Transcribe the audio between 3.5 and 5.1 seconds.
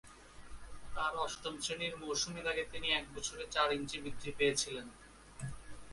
চার ইঞ্চি বৃদ্ধি পেয়েছিলেন।